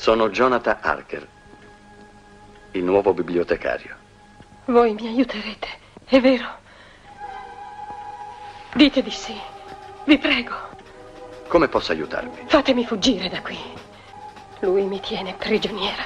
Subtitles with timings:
[0.00, 1.28] Sono Jonathan Harker,
[2.70, 3.94] il nuovo bibliotecario.
[4.64, 5.68] Voi mi aiuterete,
[6.06, 6.48] è vero?
[8.72, 9.38] Dite di sì,
[10.04, 10.54] vi prego.
[11.48, 12.44] Come posso aiutarvi?
[12.46, 13.58] Fatemi fuggire da qui.
[14.60, 16.04] Lui mi tiene prigioniera.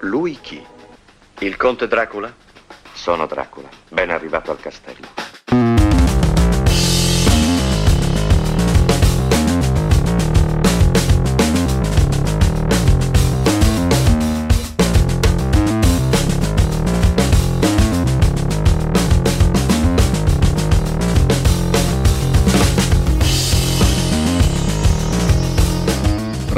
[0.00, 0.62] Lui chi?
[1.38, 2.30] Il conte Dracula?
[2.92, 5.25] Sono Dracula, ben arrivato al castello.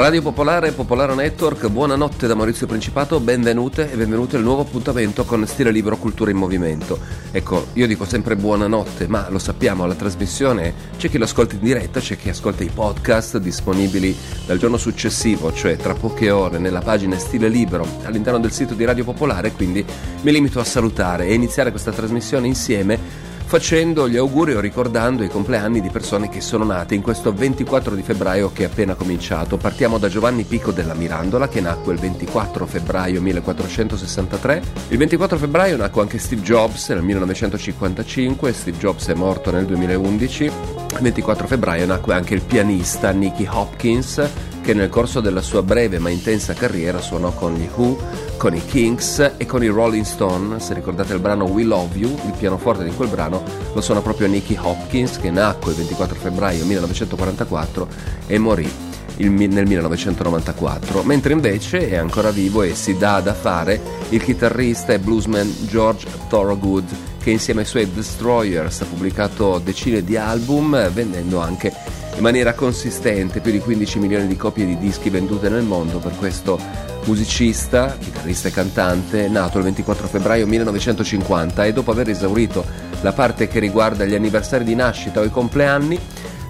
[0.09, 5.45] Radio Popolare, Popolare Network, buonanotte da Maurizio Principato, benvenute e benvenuti al nuovo appuntamento con
[5.45, 6.97] Stile Libro Cultura in Movimento.
[7.29, 11.61] Ecco, io dico sempre buonanotte, ma lo sappiamo, la trasmissione c'è chi lo ascolta in
[11.61, 14.17] diretta, c'è chi ascolta i podcast disponibili
[14.47, 18.85] dal giorno successivo, cioè tra poche ore, nella pagina Stile Libro all'interno del sito di
[18.85, 19.85] Radio Popolare, quindi
[20.21, 25.27] mi limito a salutare e iniziare questa trasmissione insieme facendo gli auguri o ricordando i
[25.27, 29.57] compleanni di persone che sono nate in questo 24 di febbraio che è appena cominciato.
[29.57, 34.61] Partiamo da Giovanni Pico della Mirandola che nacque il 24 febbraio 1463.
[34.89, 40.43] Il 24 febbraio nacque anche Steve Jobs nel 1955, Steve Jobs è morto nel 2011.
[40.43, 44.29] Il 24 febbraio nacque anche il pianista Nicky Hopkins
[44.69, 47.97] che nel corso della sua breve ma intensa carriera suonò con gli Who,
[48.37, 50.59] con i Kings e con i Rolling Stone.
[50.59, 53.41] Se ricordate il brano We Love You, il pianoforte di quel brano
[53.73, 57.87] lo suona proprio Nicky Hopkins che nacque il 24 febbraio 1944
[58.27, 58.71] e morì
[59.17, 64.99] nel 1994, mentre invece è ancora vivo e si dà da fare il chitarrista e
[64.99, 66.85] bluesman George Thorogood
[67.19, 71.73] che insieme ai suoi Destroyers ha pubblicato decine di album vendendo anche
[72.19, 76.17] in maniera consistente più di 15 milioni di copie di dischi vendute nel mondo per
[76.17, 76.59] questo
[77.05, 82.65] musicista, chitarrista e cantante, nato il 24 febbraio 1950 e dopo aver esaurito
[83.01, 85.97] la parte che riguarda gli anniversari di nascita o i compleanni,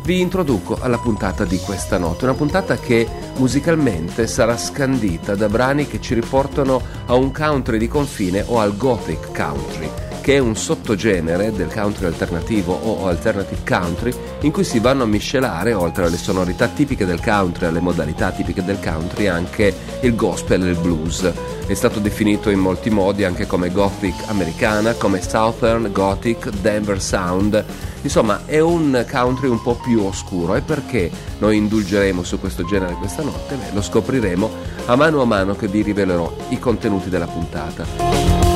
[0.06, 3.07] vi introduco alla puntata di questa notte, una puntata che
[3.38, 8.75] musicalmente sarà scandita da brani che ci riportano a un country di confine o al
[8.75, 14.78] gothic country che è un sottogenere del country alternativo o alternative country in cui si
[14.78, 19.73] vanno a miscelare, oltre alle sonorità tipiche del country alle modalità tipiche del country, anche
[20.01, 21.34] il gospel e il blues.
[21.66, 27.66] È stato definito in molti modi anche come gothic americana, come southern gothic, Denver sound.
[28.03, 32.94] Insomma, è un country un po' più oscuro e perché noi indulgeremo su questo genere
[32.94, 33.56] questa notte?
[33.56, 34.51] Beh, lo scopriremo
[34.85, 38.49] a mano a mano che vi rivelerò i contenuti della puntata.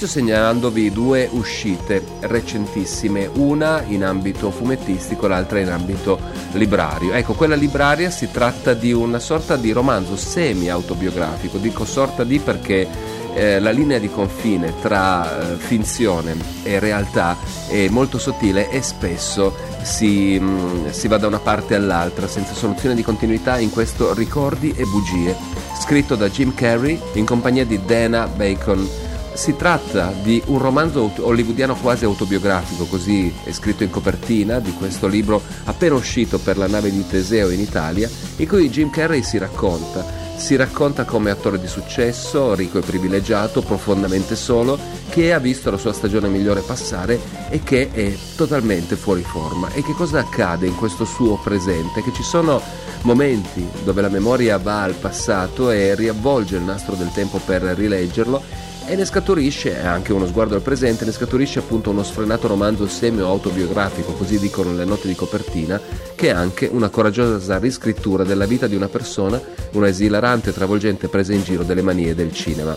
[0.00, 6.20] Inizio segnalandovi due uscite recentissime, una in ambito fumettistico, l'altra in ambito
[6.52, 7.14] librario.
[7.14, 12.86] Ecco, quella libraria si tratta di una sorta di romanzo semi-autobiografico, dico sorta di perché
[13.34, 17.36] eh, la linea di confine tra eh, finzione e realtà
[17.66, 22.54] è molto sottile e spesso si, mh, mm, si va da una parte all'altra senza
[22.54, 25.34] soluzione di continuità in questo Ricordi e bugie,
[25.80, 29.06] scritto da Jim Carrey in compagnia di Dana Bacon
[29.38, 35.06] si tratta di un romanzo hollywoodiano quasi autobiografico, così è scritto in copertina di questo
[35.06, 39.38] libro appena uscito per la nave di Teseo in Italia, in cui Jim Carrey si
[39.38, 40.04] racconta.
[40.34, 44.76] Si racconta come attore di successo, ricco e privilegiato, profondamente solo,
[45.08, 49.72] che ha visto la sua stagione migliore passare e che è totalmente fuori forma.
[49.72, 52.02] E che cosa accade in questo suo presente?
[52.02, 52.60] Che ci sono
[53.02, 58.66] momenti dove la memoria va al passato e riavvolge il nastro del tempo per rileggerlo
[58.88, 64.12] e ne scaturisce anche uno sguardo al presente, ne scaturisce appunto uno sfrenato romanzo semi-autobiografico,
[64.12, 65.78] così dicono le note di copertina,
[66.14, 69.38] che è anche una coraggiosa riscrittura della vita di una persona,
[69.72, 72.74] una esilarante e travolgente presa in giro delle manie del cinema.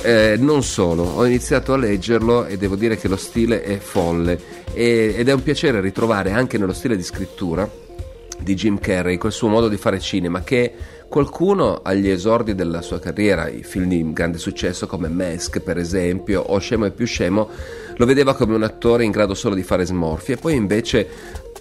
[0.00, 4.40] Eh, non solo, ho iniziato a leggerlo e devo dire che lo stile è folle
[4.72, 7.68] e, ed è un piacere ritrovare anche nello stile di scrittura
[8.38, 10.72] di Jim Carrey quel suo modo di fare cinema che
[11.14, 16.40] Qualcuno agli esordi della sua carriera, i film di grande successo come Mask per esempio,
[16.40, 17.48] o Scemo e più scemo,
[17.94, 21.08] lo vedeva come un attore in grado solo di fare smorfi e poi invece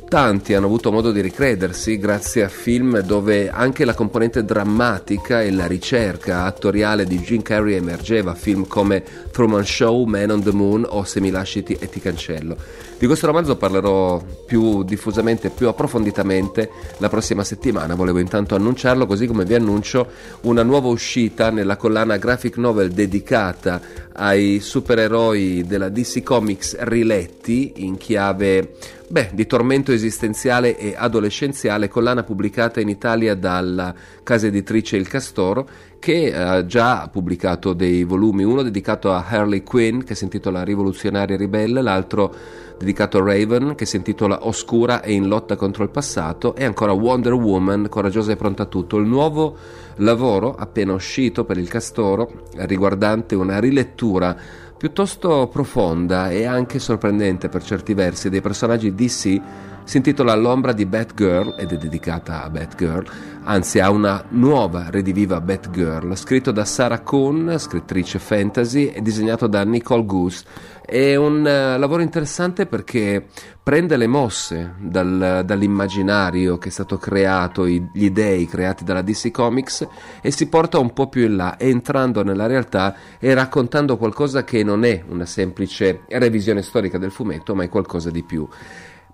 [0.09, 5.51] tanti hanno avuto modo di ricredersi grazie a film dove anche la componente drammatica e
[5.51, 10.83] la ricerca attoriale di Jim Carrey emergeva, film come Truman Show, Man on the Moon
[10.89, 12.57] o Se mi lasci e ti cancello.
[13.03, 16.69] Di questo romanzo parlerò più diffusamente, più approfonditamente
[16.99, 17.95] la prossima settimana.
[17.95, 20.07] Volevo intanto annunciarlo, così come vi annuncio
[20.43, 23.81] una nuova uscita nella collana graphic novel dedicata
[24.13, 32.23] ai supereroi della DC Comics riletti in chiave beh, di tormento esistenziale e adolescenziale, collana
[32.23, 35.67] pubblicata in Italia dalla casa editrice Il Castoro,
[35.99, 41.35] che ha già pubblicato dei volumi, uno dedicato a Harley Quinn che si intitola Rivoluzionaria
[41.35, 42.33] ribelle, l'altro
[42.83, 46.91] dedicato a Raven che si intitola Oscura e in lotta contro il passato e ancora
[46.91, 49.55] Wonder Woman, coraggiosa e pronta a tutto, il nuovo
[49.95, 54.35] lavoro appena uscito per il Castoro riguardante una rilettura
[54.77, 59.41] piuttosto profonda e anche sorprendente per certi versi dei personaggi DC
[59.83, 63.05] si intitola L'ombra di Batgirl ed è dedicata a Batgirl,
[63.43, 69.63] anzi a una nuova rediviva Batgirl, scritto da Sarah Cohn, scrittrice fantasy, e disegnato da
[69.63, 70.45] Nicole Goose.
[70.85, 73.25] È un uh, lavoro interessante perché
[73.61, 79.31] prende le mosse dal, dall'immaginario che è stato creato, i, gli dei creati dalla DC
[79.31, 79.87] Comics
[80.21, 84.63] e si porta un po' più in là, entrando nella realtà e raccontando qualcosa che
[84.63, 88.47] non è una semplice revisione storica del fumetto, ma è qualcosa di più.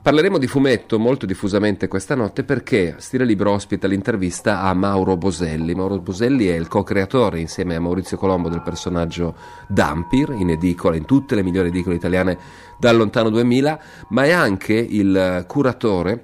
[0.02, 5.76] Parleremo di fumetto molto diffusamente questa notte perché Stile Libro ospita l'intervista a Mauro Boselli.
[5.76, 9.36] Mauro Boselli è il co-creatore insieme a Maurizio Colombo del personaggio
[9.68, 12.38] Dampir in edicola, in tutte le migliori edicole italiane
[12.80, 13.80] dal lontano 2000,
[14.10, 16.24] ma è anche il curatore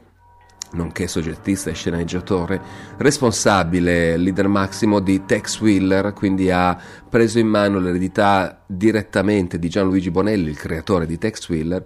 [0.71, 2.61] nonché soggettista e sceneggiatore,
[2.97, 6.77] responsabile, leader massimo di Tex Wheeler, quindi ha
[7.09, 11.83] preso in mano l'eredità direttamente di Gianluigi Bonelli, il creatore di Tex Wheeler,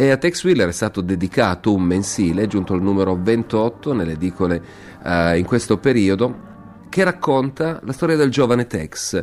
[0.00, 4.62] e a Tex Wheeler è stato dedicato un mensile, giunto al numero 28 nelle edicole
[5.02, 9.22] uh, in questo periodo, che racconta la storia del giovane Tex.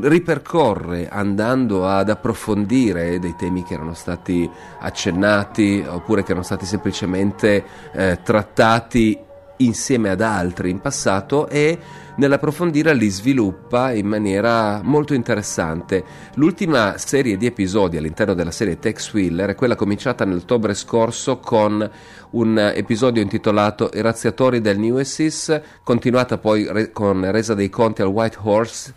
[0.00, 4.50] Ripercorre andando ad approfondire dei temi che erano stati
[4.80, 7.62] accennati oppure che erano stati semplicemente
[7.92, 9.18] eh, trattati
[9.64, 11.78] insieme ad altri in passato e
[12.16, 16.04] nell'approfondire li sviluppa in maniera molto interessante.
[16.34, 21.88] L'ultima serie di episodi all'interno della serie Tex Wheeler è quella cominciata nell'ottobre scorso con
[22.30, 28.02] un episodio intitolato I razziatori del New Essis, continuata poi re- con Resa dei conti
[28.02, 28.94] al White Horse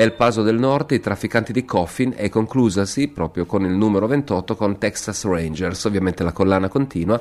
[0.00, 4.56] El Paso del Nord, i trafficanti di coffin e conclusasi proprio con il numero 28
[4.56, 7.20] con Texas Rangers, ovviamente la collana continua.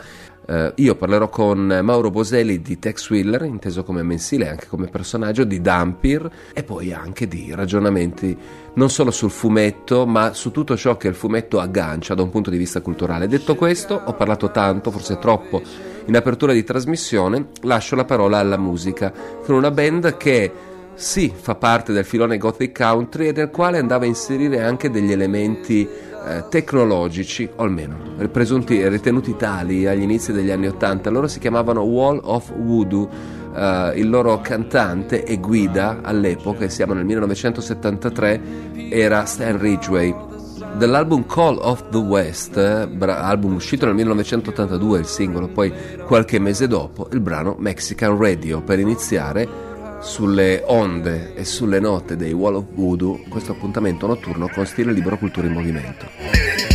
[0.49, 4.87] Uh, io parlerò con Mauro Boselli di Tex Wheeler, inteso come mensile e anche come
[4.87, 8.35] personaggio, di Dampir e poi anche di ragionamenti
[8.73, 12.49] non solo sul fumetto, ma su tutto ciò che il fumetto aggancia da un punto
[12.49, 13.27] di vista culturale.
[13.27, 15.61] Detto questo, ho parlato tanto, forse troppo,
[16.05, 19.13] in apertura di trasmissione, lascio la parola alla musica,
[19.45, 20.51] con una band che
[20.99, 25.13] sì, fa parte del filone Gothic Country e del quale andava a inserire anche degli
[25.13, 27.95] elementi eh, tecnologici, o almeno
[28.29, 31.09] presunti ritenuti tali agli inizi degli anni Ottanta.
[31.09, 33.37] Loro si chiamavano Wall of Voodoo.
[33.49, 38.41] Uh, il loro cantante e guida all'epoca, siamo nel 1973,
[38.89, 40.13] era Stan Ridgway.
[40.75, 45.73] Dell'album Call of the West, bra- album uscito nel 1982, il singolo, poi
[46.05, 48.61] qualche mese dopo, il brano Mexican Radio.
[48.61, 49.68] Per iniziare,
[49.99, 55.17] sulle onde e sulle note dei Wall of Voodoo questo appuntamento notturno con stile libero
[55.17, 56.68] cultura in movimento.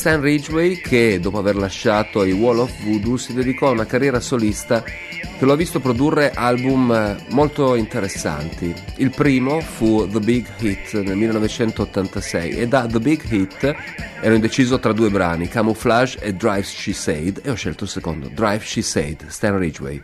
[0.00, 4.18] Stan Ridgway che, dopo aver lasciato i Wall of Voodoo, si dedicò a una carriera
[4.18, 8.74] solista che lo ha visto produrre album eh, molto interessanti.
[8.96, 13.74] Il primo fu The Big Hit nel 1986 e da The Big Hit
[14.22, 18.30] ero indeciso tra due brani, Camouflage e Drive She Said e ho scelto il secondo,
[18.32, 20.00] Drive She Said, Stan Ridgway.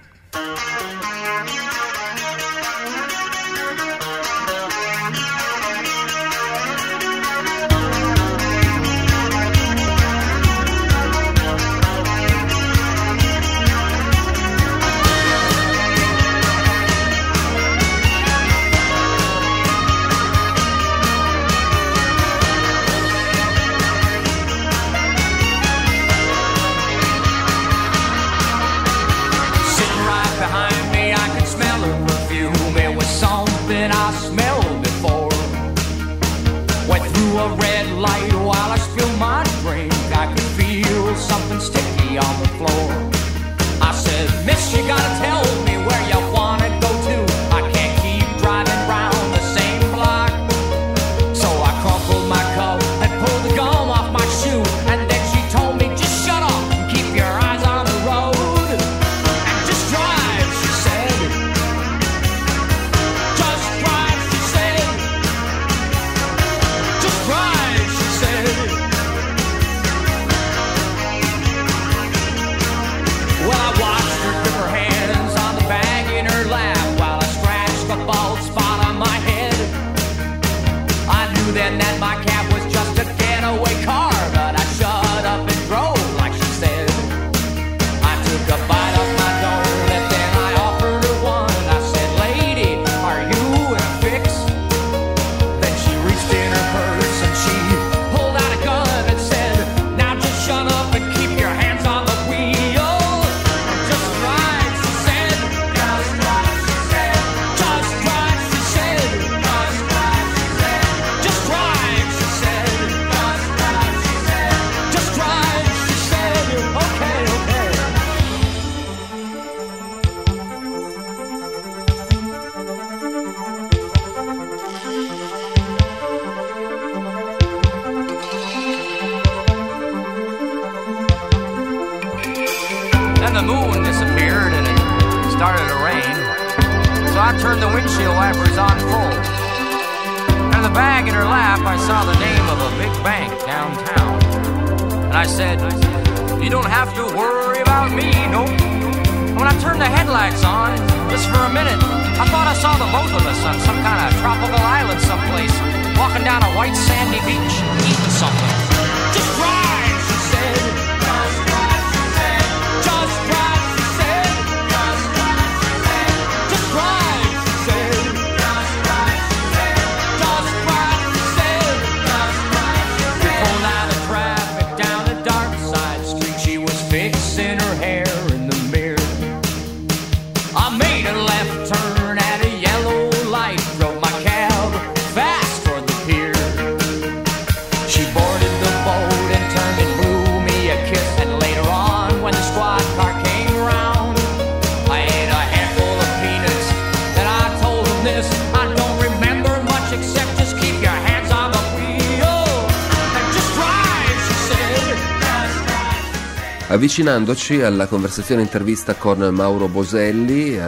[206.76, 210.61] Avvicinandoci alla conversazione intervista con Mauro Boselli, eh,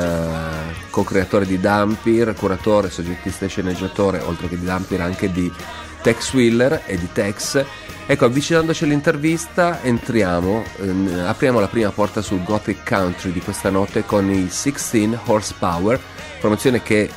[0.88, 5.52] co-creatore di Dampir, curatore, soggettista e sceneggiatore, oltre che di Dampir anche di
[6.00, 7.62] Tex Wheeler e di Tex.
[8.06, 14.06] Ecco, avvicinandoci all'intervista, entriamo, ehm, apriamo la prima porta sul Gothic Country di questa notte
[14.06, 16.00] con i 16 Horsepower,
[16.40, 17.10] promozione che eh,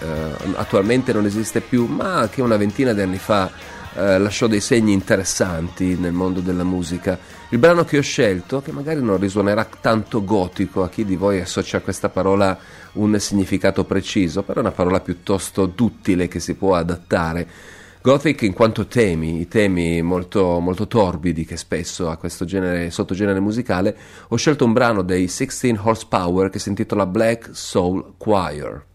[0.56, 3.50] attualmente non esiste più, ma che una ventina di anni fa
[3.94, 7.40] eh, lasciò dei segni interessanti nel mondo della musica.
[7.52, 11.42] Il brano che ho scelto, che magari non risuonerà tanto gotico a chi di voi
[11.42, 12.58] associa a questa parola
[12.94, 17.46] un significato preciso, però è una parola piuttosto duttile che si può adattare.
[18.02, 23.42] Gothic in quanto temi, i temi molto, molto torbidi che spesso ha questo genere, sottogenere
[23.42, 23.98] musicale,
[24.30, 28.86] ho scelto un brano dei 16 Horsepower che si intitola Black Soul Choir.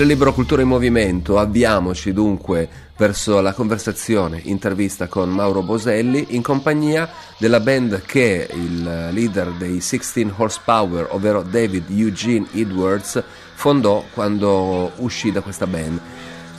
[0.00, 6.40] Stile Libero Cultura in Movimento, avviamoci dunque verso la conversazione, intervista con Mauro Boselli in
[6.40, 14.90] compagnia della band che il leader dei 16 Horsepower, ovvero David Eugene Edwards, fondò quando
[14.96, 16.00] uscì da questa band.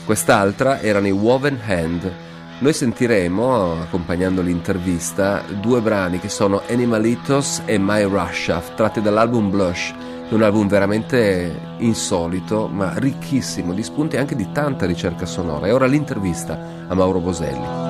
[0.05, 2.13] Quest'altra erano i Woven Hand.
[2.59, 9.93] Noi sentiremo, accompagnando l'intervista, due brani che sono Animalitos e My Russia, tratti dall'album Blush
[10.31, 15.67] è un album veramente insolito, ma ricchissimo di spunti e anche di tanta ricerca sonora.
[15.67, 17.80] E ora l'intervista a Mauro Boselli.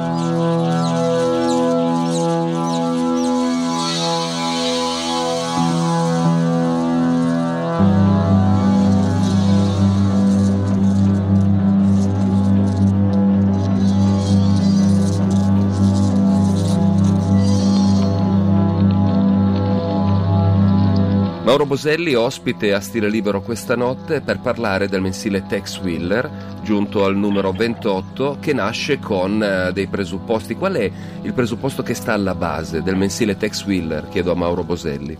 [21.51, 26.31] Mauro Boselli ospite a Stile Libero questa notte per parlare del mensile Tex Willer,
[26.63, 30.55] giunto al numero 28, che nasce con eh, dei presupposti.
[30.55, 30.89] Qual è
[31.21, 34.07] il presupposto che sta alla base del mensile Tex Willer?
[34.07, 35.17] Chiedo a Mauro Boselli.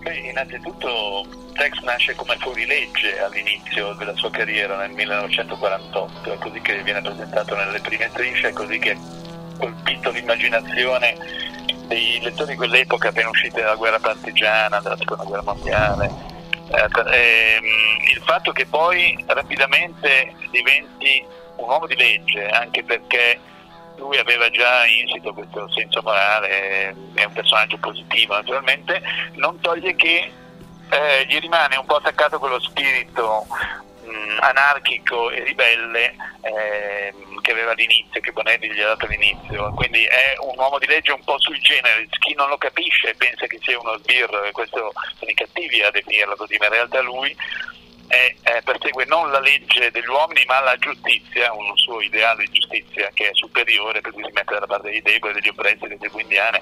[0.00, 6.82] Beh, innanzitutto Tex nasce come fuorilegge all'inizio della sua carriera nel 1948, è così che
[6.82, 8.98] viene presentato nelle prime strisce, è così che ha
[9.56, 11.45] colpito l'immaginazione
[11.86, 16.10] dei lettori di quell'epoca appena usciti dalla guerra partigiana, dalla seconda guerra mondiale.
[16.68, 17.64] Eh, ehm,
[18.14, 21.24] il fatto che poi rapidamente diventi
[21.56, 23.38] un uomo di legge, anche perché
[23.96, 29.00] lui aveva già insito questo senso morale, è un personaggio positivo naturalmente,
[29.34, 30.30] non toglie che
[30.88, 33.46] eh, gli rimane un po' attaccato quello spirito
[34.06, 39.72] mh, anarchico e ribelle eh, che aveva all'inizio, che Bonelli gli ha dato all'inizio.
[39.74, 42.10] Quindi è un uomo di legge un po' sui generis.
[42.18, 45.90] Chi non lo capisce pensa che sia uno sbirro, e questo sono i cattivi a
[45.90, 47.36] definirlo così, ma in realtà lui
[48.08, 52.58] è, è, persegue non la legge degli uomini ma la giustizia, un suo ideale di
[52.58, 55.98] giustizia che è superiore, per cui si mette dalla parte dei deboli, degli oppressi, delle
[55.98, 56.60] tribù indiane.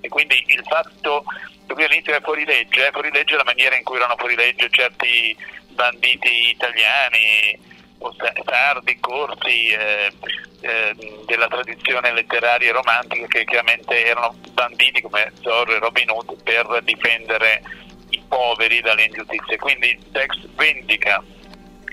[0.00, 1.24] E quindi il fatto
[1.66, 4.36] che lui all'inizio è fuori legge, è fuori legge la maniera in cui erano fuori
[4.36, 5.36] legge certi
[5.68, 7.58] banditi italiani,
[8.44, 10.12] sardi, corsi eh,
[10.60, 10.94] eh,
[11.26, 16.80] della tradizione letteraria e romantica che chiaramente erano banditi come Zorro e Robin Hood per
[16.82, 17.62] difendere
[18.14, 19.58] i poveri dalle ingiustizie.
[19.58, 21.22] Quindi Tex vendica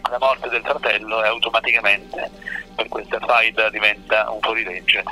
[0.10, 2.30] la morte del fratello e automaticamente
[2.76, 5.04] per questa faida diventa un fuorilegge.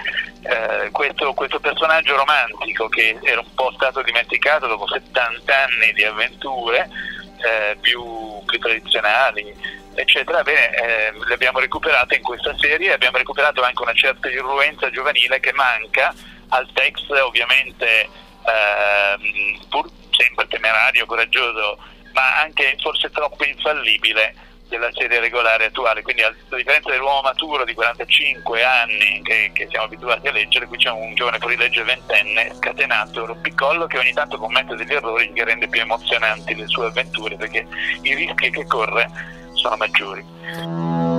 [0.42, 6.04] Eh, questo, questo, personaggio romantico che era un po' stato dimenticato dopo 70 anni di
[6.04, 6.90] avventure
[7.38, 9.54] eh, più, più, tradizionali,
[9.94, 14.30] eccetera, bene, eh, le abbiamo recuperate in questa serie e abbiamo recuperato anche una certa
[14.30, 16.14] irruenza giovanile che manca
[16.50, 21.78] al Tex ovviamente ehm, pur sempre temerario, coraggioso,
[22.14, 24.36] ma anche forse troppo infallibile
[24.70, 26.02] della serie regolare attuale.
[26.02, 30.78] Quindi a differenza dell'uomo maturo di 45 anni che, che siamo abituati a leggere, qui
[30.78, 35.68] c'è un giovane fuorilegge ventenne scatenato, rompicollo, che ogni tanto commette degli errori che rende
[35.68, 37.68] più emozionanti le sue avventure perché
[38.04, 39.10] i rischi che corre
[39.54, 41.18] sono maggiori.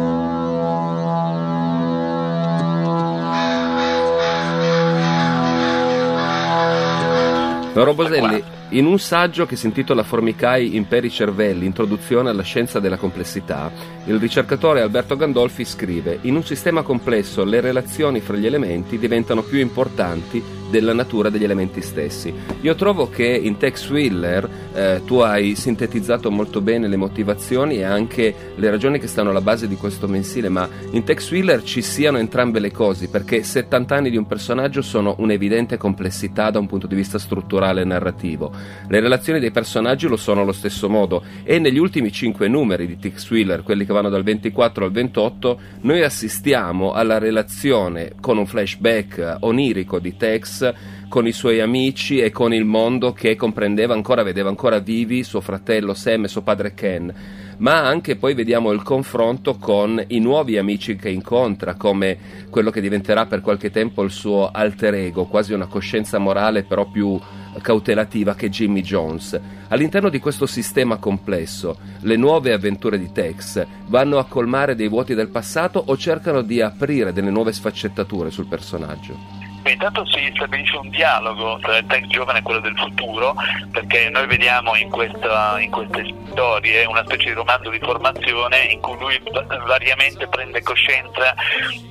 [7.72, 12.96] Mauro Boselli, in un saggio che si intitola Formicai imperi cervelli, introduzione alla scienza della
[12.96, 13.70] complessità,
[14.10, 19.42] il ricercatore Alberto Gandolfi scrive: In un sistema complesso le relazioni fra gli elementi diventano
[19.42, 22.32] più importanti della natura degli elementi stessi.
[22.60, 27.82] Io trovo che in Tex Wheeler eh, tu hai sintetizzato molto bene le motivazioni e
[27.82, 31.82] anche le ragioni che stanno alla base di questo mensile, ma in Tex Wheeler ci
[31.82, 36.66] siano entrambe le cose, perché 70 anni di un personaggio sono un'evidente complessità da un
[36.66, 38.52] punto di vista strutturale e narrativo.
[38.86, 42.98] Le relazioni dei personaggi lo sono allo stesso modo e negli ultimi 5 numeri di
[42.98, 48.46] Tex Wheeler, quelli che vanno dal 24 al 28, noi assistiamo alla relazione con un
[48.46, 50.72] flashback onirico di Tex
[51.08, 55.40] con i suoi amici e con il mondo che comprendeva ancora, vedeva ancora vivi suo
[55.40, 57.12] fratello Sam e suo padre Ken.
[57.58, 62.16] Ma anche poi vediamo il confronto con i nuovi amici che incontra, come
[62.48, 66.88] quello che diventerà per qualche tempo il suo alter ego, quasi una coscienza morale però
[66.88, 67.18] più
[67.60, 69.38] cautelativa che Jimmy Jones.
[69.68, 75.14] All'interno di questo sistema complesso, le nuove avventure di Tex vanno a colmare dei vuoti
[75.14, 79.39] del passato o cercano di aprire delle nuove sfaccettature sul personaggio?
[79.62, 83.34] Beh, intanto si stabilisce un dialogo tra il text giovane e quello del futuro,
[83.70, 88.80] perché noi vediamo in, questa, in, queste storie una specie di romanzo di formazione in
[88.80, 89.22] cui lui
[89.66, 91.34] variamente prende coscienza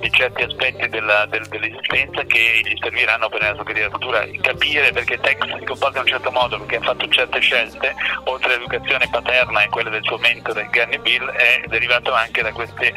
[0.00, 4.26] di certi aspetti della, del, dell'esistenza che gli serviranno per la sua carriera futura.
[4.40, 8.54] Capire perché Tex si comporta in un certo modo, perché ha fatto certe scelte, oltre
[8.54, 12.92] all'educazione paterna e quella del suo mentore Gunny Bill, è derivato anche da queste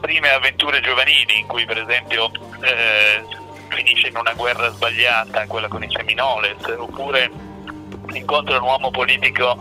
[0.00, 5.82] prime avventure giovanili in cui per esempio eh, finisce in una guerra sbagliata, quella con
[5.82, 7.30] i Seminoles, oppure
[8.12, 9.56] incontra un uomo politico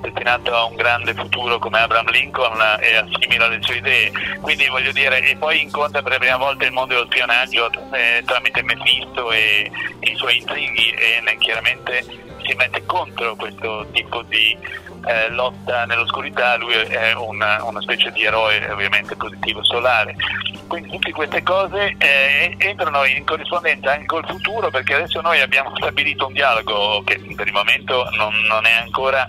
[0.00, 4.12] destinato a un grande futuro come Abraham Lincoln e assimila le sue idee.
[4.40, 8.22] Quindi voglio dire, e poi incontra per la prima volta il mondo dello spionaggio eh,
[8.24, 12.04] tramite Mephisto e, i suoi intrighi e chiaramente
[12.44, 14.56] si mette contro questo tipo di
[15.06, 20.14] eh, lotta nell'oscurità, lui è una, una, specie di eroe ovviamente positivo solare.
[20.66, 25.74] Quindi tutte queste cose eh, entrano in corrispondenza anche col futuro perché adesso noi abbiamo
[25.76, 29.26] stabilito un dialogo che per il momento non, non è ancora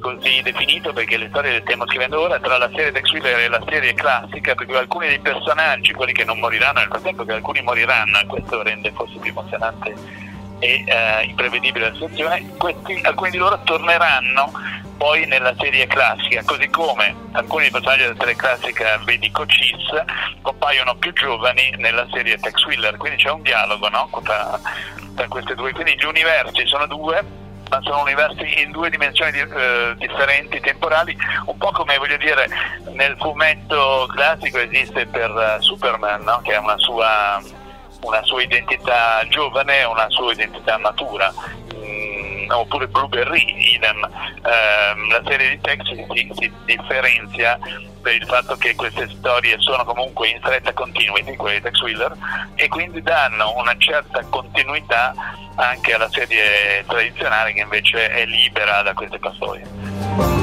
[0.00, 3.48] così definito perché le storie le stiamo scrivendo ora tra la serie Tex Wheeler e
[3.48, 7.62] la serie classica perché alcuni dei personaggi, quelli che non moriranno nel frattempo che alcuni
[7.62, 10.19] moriranno, questo rende forse più emozionante
[10.60, 14.52] e eh, imprevedibile la situazione, questi, alcuni di loro torneranno
[14.96, 20.04] poi nella serie classica, così come alcuni personaggi della serie classica, vedi Cochise,
[20.42, 24.10] compaiono più giovani nella serie Tex Wheeler, quindi c'è un dialogo no?
[24.22, 24.60] tra,
[25.16, 27.24] tra queste due, quindi gli universi sono due,
[27.70, 32.46] ma sono universi in due dimensioni di, eh, differenti temporali, un po' come voglio dire
[32.92, 36.40] nel fumetto classico esiste per uh, Superman, no?
[36.42, 37.40] che ha una sua,
[38.02, 41.32] una sua, identità giovane una sua identità matura.
[41.74, 44.04] Mm, oppure Blueberry, idem.
[44.04, 47.58] Eh, la serie di Tex si, si differenzia
[48.00, 52.16] per il fatto che queste storie sono comunque in stretta continuity, quelle di Tex Wheeler,
[52.54, 55.14] e quindi danno una certa continuità
[55.56, 60.39] anche alla serie tradizionale che invece è libera da queste storie.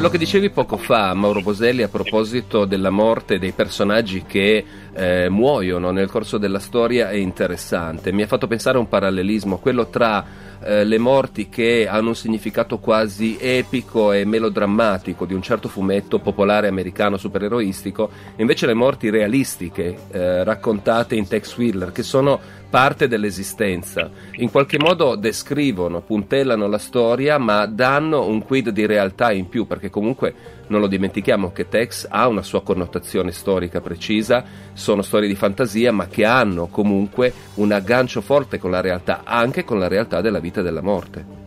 [0.00, 5.28] Quello che dicevi poco fa, Mauro Boselli, a proposito della morte dei personaggi che eh,
[5.28, 8.10] muoiono nel corso della storia è interessante.
[8.10, 10.24] Mi ha fatto pensare a un parallelismo, quello tra
[10.62, 16.18] eh, le morti che hanno un significato quasi epico e melodrammatico di un certo fumetto
[16.18, 22.40] popolare americano supereroistico, e invece le morti realistiche eh, raccontate in Tex Wheeler, che sono
[22.70, 24.08] parte dell'esistenza.
[24.36, 29.66] In qualche modo descrivono, puntellano la storia, ma danno un quid di realtà in più,
[29.66, 35.28] perché comunque non lo dimentichiamo che Tex ha una sua connotazione storica precisa, sono storie
[35.28, 39.88] di fantasia, ma che hanno comunque un aggancio forte con la realtà, anche con la
[39.88, 41.39] realtà della vita e della morte.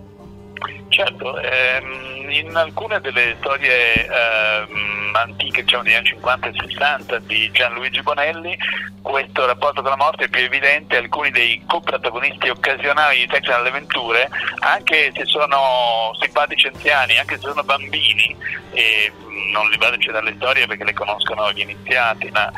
[0.90, 7.50] Certo, ehm, in alcune delle storie ehm, antiche, diciamo degli anni 50 e 60 di
[7.52, 8.58] Gianluigi Bonelli,
[9.02, 13.70] questo rapporto con la morte è più evidente, alcuni dei co-protagonisti occasionali di Texas alle
[13.70, 18.36] avventure, anche se sono simpatici anziani, anche se sono bambini,
[18.72, 19.12] e
[19.52, 22.52] non li vado a citare le storie perché le conoscono gli iniziati, ma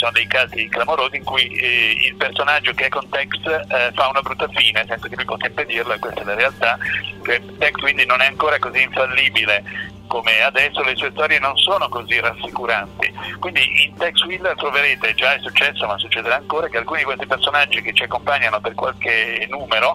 [0.00, 4.08] sono dei casi clamorosi in cui eh, il personaggio che è con Tex eh, fa
[4.08, 6.78] una brutta fine senza che lui possa impedirlo e questa è la realtà.
[7.22, 9.62] Tex quindi non è ancora così infallibile
[10.06, 13.12] come adesso le sue storie non sono così rassicuranti.
[13.38, 17.26] Quindi in Tex Wheeler troverete, già è successo ma succederà ancora, che alcuni di questi
[17.26, 19.94] personaggi che ci accompagnano per qualche numero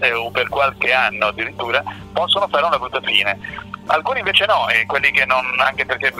[0.00, 1.82] eh, o per qualche anno addirittura
[2.12, 3.68] possono fare una brutta fine.
[3.86, 6.12] Alcuni invece no, e quelli che non, anche perché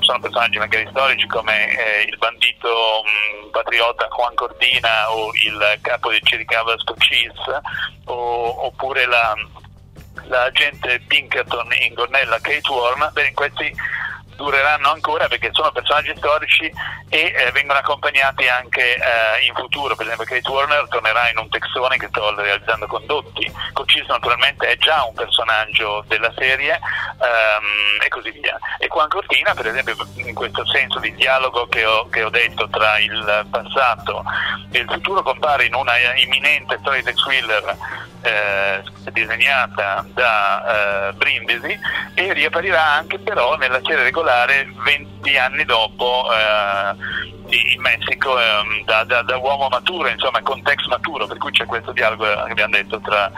[0.00, 6.10] sono personaggi magari storici come eh, il bandito mh, patriota Juan Cordina o il capo
[6.10, 7.60] di Chiricava Cheese
[8.04, 9.34] oppure la,
[10.24, 13.74] l'agente Pinkerton in Gornella Kate Warren, beh, questi
[14.36, 16.72] dureranno ancora perché sono personaggi storici
[17.08, 19.96] e eh, vengono accompagnati anche eh, in futuro.
[19.96, 23.50] Per esempio Kate Warner tornerà in un texone che sto realizzando con Dotti.
[23.72, 28.58] Cocis naturalmente è già un personaggio della serie ehm, e così via.
[28.78, 32.30] E qua in Cortina, per esempio, in questo senso di dialogo che ho, che ho
[32.30, 34.24] detto tra il passato
[34.70, 37.76] e il futuro compare in una imminente storia di Wheeler
[38.22, 41.78] eh, disegnata da eh, Brindisi
[42.14, 49.04] e riapparirà anche però nella serie regolare 20 anni dopo eh, in Messico ehm, da,
[49.04, 52.74] da, da, uomo maturo, insomma con Tex maturo, per cui c'è questo dialogo che abbiamo
[52.74, 53.30] detto tra,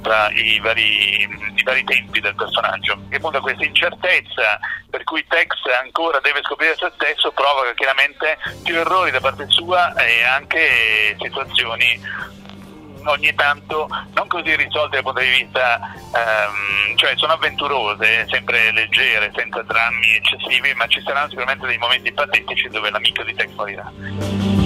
[0.00, 3.02] tra i, vari, i vari, tempi del personaggio.
[3.10, 4.58] E appunto questa incertezza
[4.88, 5.50] per cui Tex
[5.82, 12.00] ancora deve scoprire se stesso provoca chiaramente più errori da parte sua e anche situazioni
[13.10, 19.32] ogni tanto non così risolte dal punto di vista, ehm, cioè sono avventurose, sempre leggere,
[19.34, 24.63] senza drammi eccessivi, ma ci saranno sicuramente dei momenti patetici dove l'amico di Tex morirà.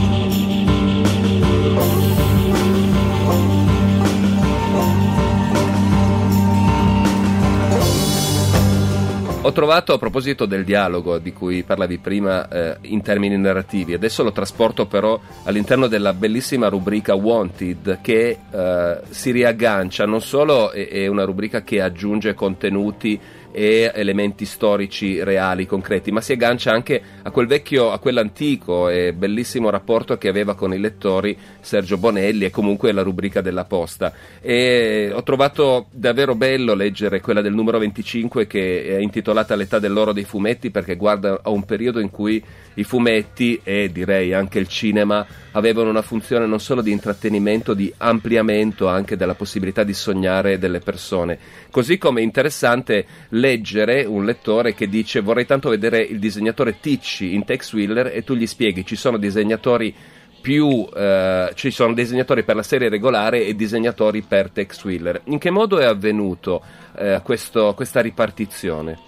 [9.48, 14.22] Ho trovato a proposito del dialogo di cui parlavi prima eh, in termini narrativi, adesso
[14.22, 20.86] lo trasporto però all'interno della bellissima rubrica Wanted che eh, si riaggancia, non solo è,
[20.88, 23.18] è una rubrica che aggiunge contenuti
[23.52, 29.12] e elementi storici reali, concreti, ma si aggancia anche a quel vecchio, a quell'antico e
[29.12, 34.12] bellissimo rapporto che aveva con i lettori Sergio Bonelli e comunque la rubrica della posta.
[34.40, 40.12] E ho trovato davvero bello leggere quella del numero 25 che è intitolata L'età dell'oro
[40.12, 42.42] dei fumetti perché guarda a un periodo in cui
[42.78, 47.92] i fumetti e direi anche il cinema avevano una funzione non solo di intrattenimento, di
[47.98, 51.38] ampliamento anche della possibilità di sognare delle persone.
[51.70, 57.44] Così come interessante leggere un lettore che dice vorrei tanto vedere il disegnatore Ticci in
[57.44, 59.94] Tex Wheeler e tu gli spieghi ci sono disegnatori
[60.40, 65.22] più eh, ci sono disegnatori per la serie regolare e disegnatori per Tex Wheeler.
[65.24, 66.62] In che modo è avvenuto
[66.96, 69.07] eh, questo, questa ripartizione?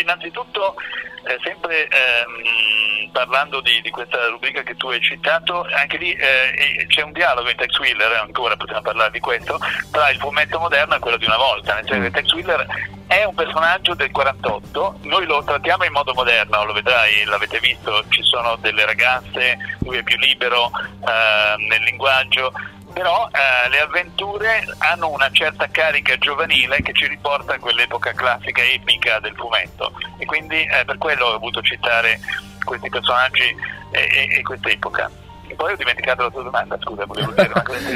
[0.00, 0.76] Innanzitutto,
[1.24, 6.86] eh, sempre ehm, parlando di, di, questa rubrica che tu hai citato, anche lì eh,
[6.88, 9.58] c'è un dialogo in Tex Wheeler, ancora possiamo parlare di questo,
[9.90, 12.66] tra il fumetto moderno e quello di una volta, nel senso che Tex Wheeler
[13.06, 18.04] è un personaggio del 48, noi lo trattiamo in modo moderno, lo vedrai, l'avete visto,
[18.08, 22.52] ci sono delle ragazze, lui è più libero eh, nel linguaggio,
[22.92, 28.62] però eh, le avventure hanno una certa carica giovanile che ci riporta a quell'epoca classica
[28.62, 32.18] epica del fumetto e quindi eh, per quello ho voluto citare
[32.64, 33.54] questi personaggi
[33.90, 35.10] e, e, e quest'epoca.
[35.48, 37.50] E poi ho dimenticato la tua domanda, scusa, volevo dire.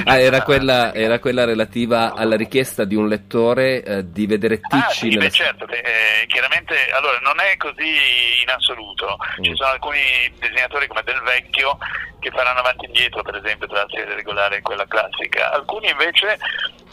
[0.04, 4.74] ah, era quella, era quella, relativa alla richiesta di un lettore eh, di vedere Ticci.
[4.74, 5.20] Ah, sì, nella...
[5.24, 9.18] beh, certo, eh, chiaramente, allora, non è così in assoluto.
[9.38, 9.44] Mm.
[9.44, 10.00] Ci sono alcuni
[10.40, 11.76] disegnatori come Del Vecchio
[12.20, 15.52] che faranno avanti e indietro, per esempio, tra la serie regolare e quella classica.
[15.52, 16.38] Alcuni invece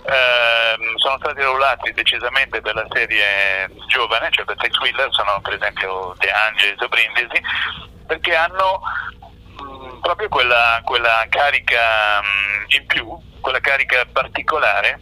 [0.04, 5.54] ehm, sono stati rullati decisamente per la serie giovane, cioè per Tex Wheeler, sono per
[5.54, 7.41] esempio De Angelis o Brindisi,
[8.08, 8.82] perché hanno
[10.00, 15.00] proprio quella, quella carica mh, in più, quella carica particolare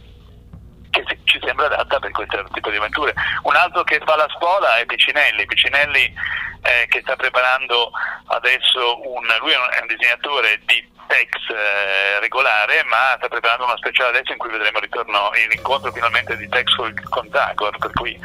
[0.90, 3.14] che ci sembra adatta per questo tipo di avventure.
[3.42, 6.14] Un altro che fa la spola è Piccinelli, Piccinelli
[6.62, 7.90] eh, che sta preparando
[8.26, 13.64] adesso un, lui è un, è un disegnatore di Tex eh, regolare, ma sta preparando
[13.64, 16.76] uno speciale adesso in cui vedremo ritorno, l'incontro finalmente di Tex
[17.08, 18.16] con Zagor, per cui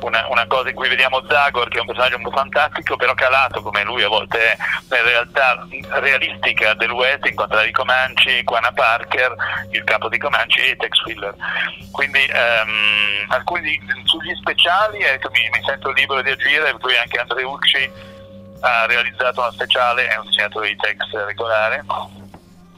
[0.00, 3.14] una, una, cosa in cui vediamo Zagor che è un personaggio un po' fantastico, però
[3.14, 4.56] calato come lui a volte è
[4.90, 5.66] nella realtà
[6.00, 9.34] realistica del West, incontrare i Comanci, Quana Parker,
[9.70, 11.34] il capo di Comanci e Tex Wheeler.
[11.92, 17.20] Quindi ehm, alcuni sugli speciali ecco, mi, mi, sento libero di agire, per cui anche
[17.20, 17.90] Andreucci
[18.60, 21.84] ha realizzato una speciale, è un disegnatore di Tex regolare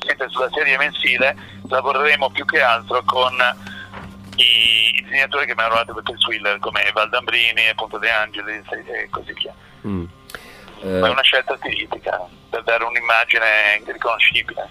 [0.07, 1.37] mentre sulla serie mensile
[1.69, 3.35] lavoreremo più che altro con
[4.37, 9.09] i, disegnatori che mi hanno lavorato per il thriller come Valdambrini, appunto De Angelis e
[9.11, 9.55] così via.
[9.87, 10.05] Mm.
[10.83, 10.99] Eh.
[10.99, 14.69] Ma è una scelta stilistica per dare un'immagine riconoscibile.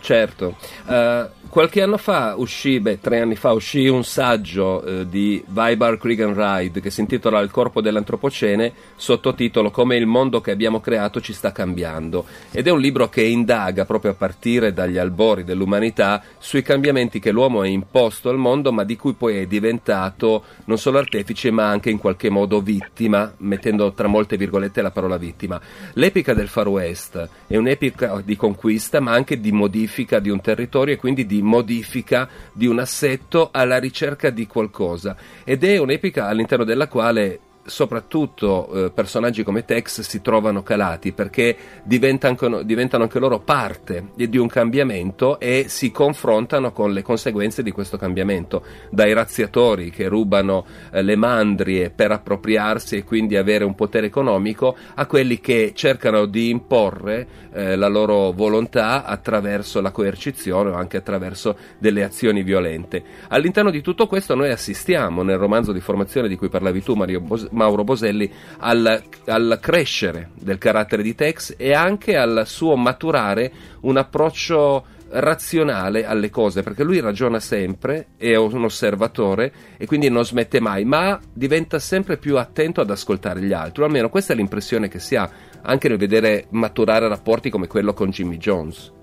[0.00, 0.56] Certo.
[0.86, 5.98] Uh, Qualche anno fa uscì, beh, tre anni fa uscì un saggio eh, di Vibar
[5.98, 11.20] Cregan Ride che si intitola Il corpo dell'antropocene, sottotitolo Come il mondo che abbiamo creato
[11.20, 12.24] ci sta cambiando.
[12.52, 17.32] Ed è un libro che indaga proprio a partire dagli albori dell'umanità sui cambiamenti che
[17.32, 21.68] l'uomo ha imposto al mondo, ma di cui poi è diventato non solo artefice, ma
[21.68, 25.60] anche in qualche modo vittima, mettendo tra molte virgolette la parola vittima.
[25.92, 30.94] L'epica del Far West è un'epica di conquista, ma anche di modifica di un territorio
[30.94, 36.64] e quindi di modifica di un assetto alla ricerca di qualcosa ed è un'epica all'interno
[36.64, 43.38] della quale soprattutto eh, personaggi come Tex si trovano calati perché diventano, diventano, anche loro
[43.40, 49.90] parte di un cambiamento e si confrontano con le conseguenze di questo cambiamento, dai razziatori
[49.90, 55.40] che rubano eh, le mandrie per appropriarsi e quindi avere un potere economico a quelli
[55.40, 62.02] che cercano di imporre eh, la loro volontà attraverso la coercizione o anche attraverso delle
[62.02, 63.02] azioni violente.
[63.28, 67.20] All'interno di tutto questo noi assistiamo nel romanzo di formazione di cui parlavi tu Mario
[67.20, 73.52] Bos- Mauro Boselli al, al, crescere del carattere di Tex e anche al suo maturare
[73.82, 80.24] un approccio razionale alle cose, perché lui ragiona sempre, è un osservatore e quindi non
[80.24, 84.36] smette mai, ma diventa sempre più attento ad ascoltare gli altri, o almeno questa è
[84.36, 85.30] l'impressione che si ha
[85.62, 89.00] anche nel vedere maturare rapporti come quello con Jimmy Jones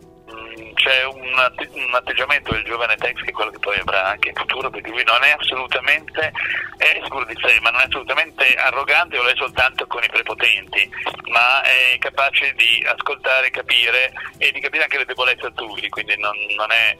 [0.79, 4.35] c'è un, un, atteggiamento del giovane Tex che è quello che poi avrà anche in
[4.35, 6.31] futuro perché lui non è assolutamente
[6.77, 10.09] è sicuro di sé ma non è assolutamente arrogante o lo è soltanto con i
[10.09, 10.89] prepotenti
[11.31, 16.35] ma è capace di ascoltare, capire e di capire anche le debolezze altrui quindi non,
[16.55, 16.95] non è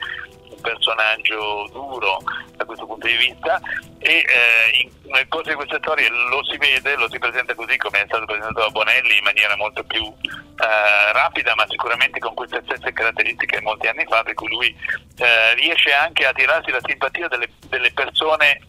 [0.62, 2.18] personaggio duro
[2.55, 3.60] da questo punto di vista
[3.99, 7.78] e eh, in, nel corso di queste storie lo si vede, lo si presenta così
[7.78, 12.34] come è stato presentato da Bonelli in maniera molto più eh, rapida ma sicuramente con
[12.34, 14.76] queste stesse caratteristiche molti anni fa per cui lui
[15.18, 18.60] eh, riesce anche a tirarsi la simpatia delle, delle persone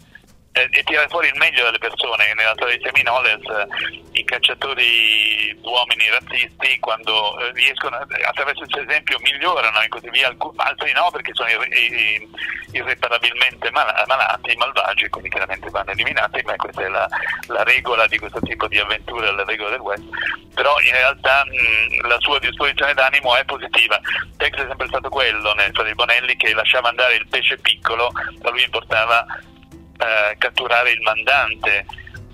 [0.52, 2.34] eh, e tirare fuori il meglio delle persone.
[2.34, 8.82] Nella storia di Seminoles eh, i cacciatori uomini razzisti quando eh, riescono attraverso il suo
[8.82, 12.26] esempio migliorano e così via, altri no perché sono irre-
[12.72, 17.08] irreparabilmente mal- malati, malvagi, quindi chiaramente vanno eliminati, ma questa è la,
[17.46, 20.04] la, regola di questo tipo di avventure, la regola del West.
[20.54, 24.00] Però in realtà mh, la sua disposizione d'animo è positiva.
[24.36, 28.10] Tex è sempre stato quello nel storia di Bonelli che lasciava andare il pesce piccolo,
[28.42, 29.24] a lui importava
[30.00, 31.86] eh, catturare il mandante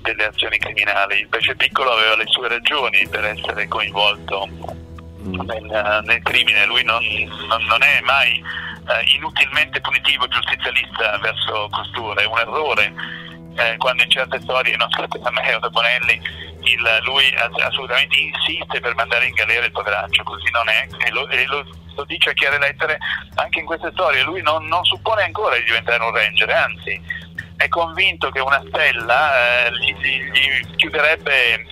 [0.03, 1.21] delle azioni criminali.
[1.21, 4.49] Il pesce piccolo aveva le sue ragioni per essere coinvolto
[5.27, 7.05] nel, nel crimine, lui non,
[7.49, 8.43] non, non è mai
[8.89, 13.25] eh, inutilmente punitivo giustizialista verso costoro, è un errore.
[13.59, 16.21] Eh, quando in certe storie, non so da me o da Bonelli,
[16.61, 17.25] il, lui
[17.65, 21.65] assolutamente insiste per mandare in galera il poveraccio, così non è, e lo, e lo,
[21.95, 22.99] lo dice a chiare lettere
[23.37, 27.01] anche in queste storie, lui non, non, suppone ancora di diventare un ranger, anzi
[27.57, 31.67] è convinto che una stella eh, gli, gli, chiuderebbe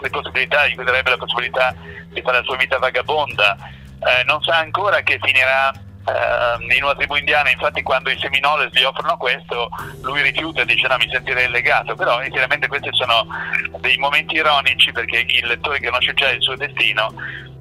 [0.00, 1.74] le possibilità, gli chiuderebbe la possibilità
[2.08, 6.94] di fare la sua vita vagabonda, eh, non sa ancora che finirà eh, in una
[6.94, 9.68] tribù indiana, infatti quando i Seminoles gli offrono questo,
[10.02, 13.26] lui rifiuta e dice no mi sentirei legato, però chiaramente questi sono
[13.80, 17.12] dei momenti ironici perché il lettore conosce già il suo destino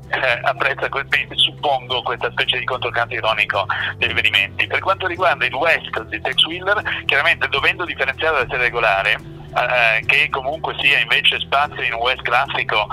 [0.09, 0.89] eh, apprezza,
[1.35, 3.65] suppongo, questa specie di controcanto ironico
[3.97, 4.67] degli avvenimenti.
[4.67, 9.17] Per quanto riguarda il West di Tex Wheeler, chiaramente dovendo differenziare dalla serie regolare,
[9.57, 12.87] eh, che comunque sia invece spazio in un West classico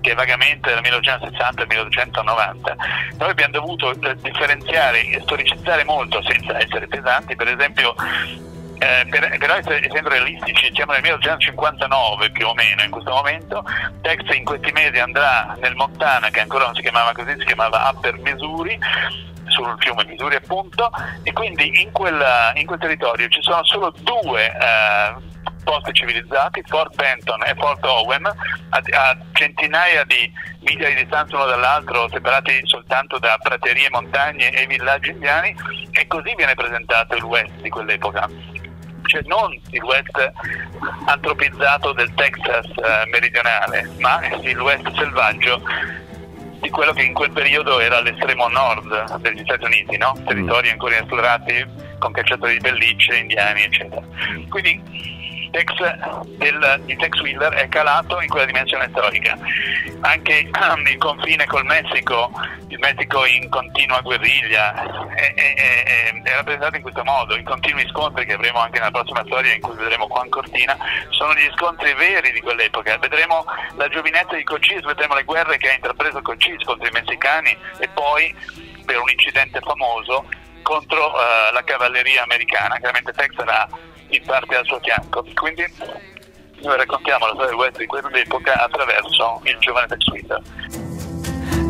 [0.00, 2.76] che è vagamente dal 1960 al 1990,
[3.18, 7.94] noi abbiamo dovuto eh, differenziare e storicizzare molto senza essere pesanti, per esempio
[8.80, 13.62] eh, per, però essendo realistici, siamo nel 1959 più o meno in questo momento,
[14.00, 17.90] Tex in questi mesi andrà nel Montana, che ancora non si chiamava così, si chiamava
[17.92, 18.78] Upper Missouri,
[19.48, 20.90] sul fiume Missouri appunto,
[21.22, 22.24] e quindi in quel,
[22.54, 25.14] in quel territorio ci sono solo due eh,
[25.62, 28.34] posti civilizzati, Fort Benton e Fort Owen, a,
[28.70, 35.10] a, centinaia di miglia di distanza uno dall'altro, separati soltanto da praterie, montagne e villaggi
[35.10, 35.54] indiani,
[35.90, 38.26] e così viene presentato il West di quell'epoca
[39.10, 40.32] cioè non il West
[41.06, 45.60] antropizzato del Texas eh, meridionale, ma il West selvaggio
[46.60, 50.16] di quello che in quel periodo era l'estremo nord degli Stati Uniti, no?
[50.24, 50.72] territori mm.
[50.72, 51.66] ancora inesplorati
[51.98, 54.02] con cacciatori di pellicce, indiani, eccetera.
[54.48, 55.18] Quindi
[55.50, 55.72] Tex,
[56.36, 59.36] del, di Tex Wheeler è calato in quella dimensione storica.
[60.00, 60.48] Anche
[60.90, 62.30] il confine col Messico,
[62.68, 64.72] il Messico in continua guerriglia,
[65.14, 67.36] è, è, è, è, rappresentato in questo modo.
[67.36, 70.76] I continui scontri che avremo anche nella prossima storia, in cui vedremo Juan Cortina,
[71.10, 72.96] sono gli scontri veri di quell'epoca.
[72.98, 73.44] Vedremo
[73.76, 77.88] la giovinezza di Cochise, vedremo le guerre che ha intrapreso Cochise contro i messicani e
[77.88, 78.34] poi,
[78.84, 80.26] per un incidente famoso,
[80.62, 82.76] contro uh, la cavalleria americana.
[82.76, 83.68] Chiaramente Tex sarà
[84.10, 85.24] in parte al suo fianco.
[85.34, 85.64] Quindi
[86.62, 90.42] noi raccontiamo la storia del West di quell'epoca attraverso il giovane Tex Wheeler.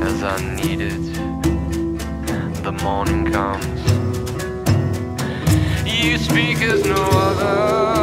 [0.03, 3.69] As I need it, the morning comes.
[5.85, 8.00] You speak as no other.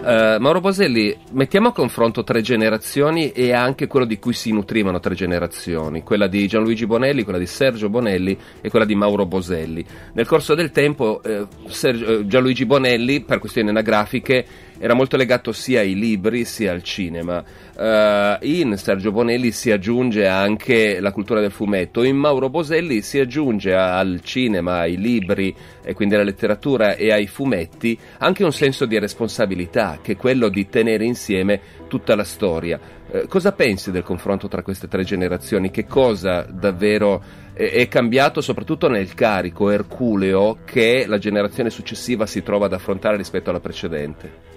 [0.00, 4.98] Uh, Mauro Boselli, mettiamo a confronto tre generazioni e anche quello di cui si nutrivano
[4.98, 9.84] tre generazioni, quella di Gianluigi Bonelli, quella di Sergio Bonelli e quella di Mauro Boselli.
[10.14, 14.46] Nel corso del tempo eh, Sergio, eh, Gianluigi Bonelli, per questioni anagrafiche,
[14.82, 17.44] era molto legato sia ai libri sia al cinema.
[17.76, 23.18] Uh, in Sergio Bonelli si aggiunge anche la cultura del fumetto, in Mauro Boselli si
[23.18, 28.86] aggiunge al cinema, ai libri e quindi alla letteratura e ai fumetti anche un senso
[28.86, 32.80] di responsabilità, che è quello di tenere insieme tutta la storia.
[33.06, 35.70] Uh, cosa pensi del confronto tra queste tre generazioni?
[35.70, 37.22] Che cosa davvero
[37.52, 43.18] è, è cambiato soprattutto nel carico erculeo che la generazione successiva si trova ad affrontare
[43.18, 44.49] rispetto alla precedente?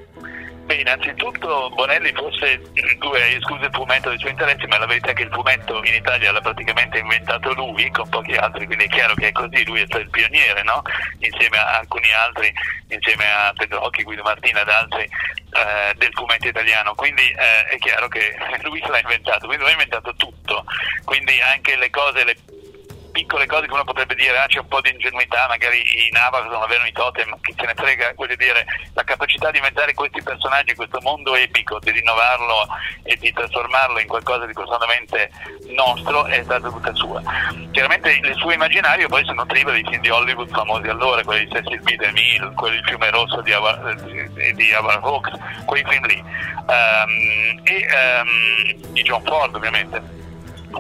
[0.66, 5.14] Beh, innanzitutto Bonelli forse hai escluso il fumetto dei suoi interessi, ma la verità è
[5.14, 9.14] che il fumetto in Italia l'ha praticamente inventato lui con pochi altri, quindi è chiaro
[9.14, 10.82] che è così, lui è stato il pioniere, no?
[11.20, 12.54] insieme a alcuni altri,
[12.88, 17.78] insieme a Pedro Occhi, Guido Martina ed altri eh, del fumetto italiano, quindi eh, è
[17.78, 18.34] chiaro che
[18.64, 20.64] lui se l'ha inventato, quindi lui ha inventato tutto,
[21.04, 22.36] quindi anche le cose, le
[23.14, 26.50] piccole cose che uno potrebbe dire, ah c'è un po' di ingenuità, magari i Navajo
[26.50, 30.22] non avevano i totem, chi se ne frega, voglio dire, la capacità di inventare questi
[30.22, 32.68] personaggi, questo mondo epico, di rinnovarlo
[33.04, 35.30] e di trasformarlo in qualcosa di profondamente
[35.68, 37.22] nostro è stata tutta sua.
[37.72, 41.52] Chiaramente il suo immaginario poi si nutriva dei film di Hollywood famosi allora, quelli di
[41.52, 41.96] Cecil B.
[41.96, 43.94] DeMille, quelli di Fiume Rosso di Howard,
[44.54, 45.32] di Howard Hawks,
[45.66, 50.22] quei film lì, um, e um, di John Ford ovviamente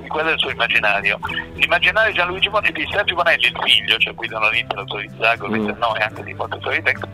[0.07, 1.19] quello è il suo immaginario.
[1.55, 5.47] L'immaginario di Gianluigi Bonelli, di Sergio Bonelli, il figlio, cioè guidano l'Inter, l'autore di Zago,
[5.47, 5.53] mm.
[5.53, 7.07] il nome anche di Montessori Text,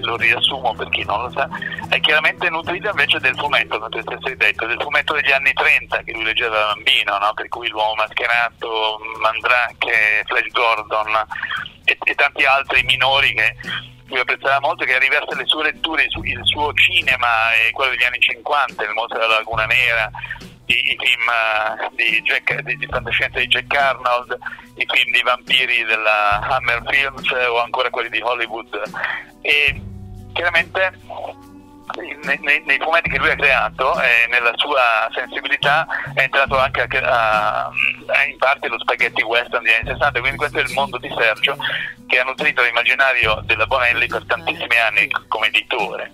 [0.00, 1.48] lo riassumo per chi non lo sa,
[1.88, 5.52] è chiaramente nutrita invece del fumetto, come tu stesso hai detto, del fumetto degli anni
[5.52, 7.32] 30 che lui leggeva da bambino, no?
[7.34, 11.26] per cui l'uomo mascherato, Mandrake, Flash Gordon
[11.84, 13.54] e, e tanti altri minori che
[14.06, 18.20] lui apprezzava molto che arrivasse le sue letture, il suo cinema e quello degli anni
[18.20, 20.10] 50, il mostro della Laguna Nera,
[20.66, 24.38] i, i film eh, di, Jack, di, di fantascienza di Jack Arnold,
[24.76, 28.80] i film di vampiri della Hammer Films eh, o ancora quelli di Hollywood.
[29.42, 29.80] E
[30.32, 30.98] chiaramente
[32.22, 36.88] nei, nei, fumetti che lui ha creato e nella sua sensibilità è entrato anche a,
[37.02, 40.98] a, a, in parte lo spaghetti western degli anni 60 quindi questo è il mondo
[40.98, 41.56] di Sergio
[42.06, 46.12] che ha nutrito l'immaginario della Bonelli per tantissimi anni come editore.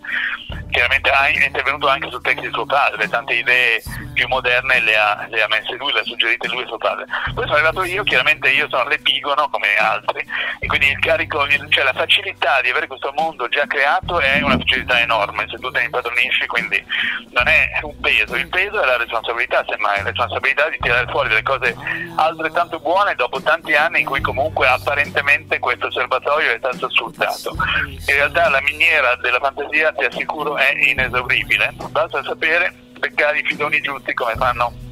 [0.70, 3.82] Chiaramente ha, intervenuto anche sul testo di suo padre tante idee
[4.14, 7.04] più moderne le ha, le ha messe lui, le ha suggerite lui e suo padre.
[7.34, 10.26] Poi sono arrivato io, chiaramente io sono l'epigono come altri
[10.58, 14.56] e quindi il carico, cioè la facilità di avere questo mondo già creato è una
[14.56, 16.84] facilità enorme tu te impadronisci, quindi
[17.30, 21.28] non è un peso, il peso è la responsabilità, semmai, la responsabilità di tirare fuori
[21.28, 21.74] delle cose
[22.16, 27.54] altrettanto buone dopo tanti anni in cui comunque apparentemente questo serbatoio è stato sfruttato.
[27.86, 33.80] In realtà la miniera della fantasia, ti assicuro, è inesauribile, basta sapere beccare i filoni
[33.80, 34.90] giusti come fanno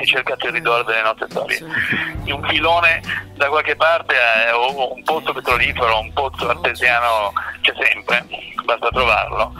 [0.00, 1.58] i cercatori d'oro delle nostre storie.
[2.26, 3.00] Un filone
[3.34, 4.14] da qualche parte
[4.52, 8.26] o un pozzo petrolifero, un pozzo artesiano c'è sempre,
[8.64, 9.52] basta trovarlo.